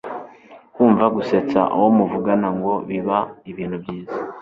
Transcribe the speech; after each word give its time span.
kumva, 0.73 1.05
gusetsa 1.15 1.59
uwo 1.75 1.89
muvugana 1.97 2.47
ngo 2.57 2.73
biba 2.87 3.17
ibintu 3.51 3.75
byiza 3.83 4.17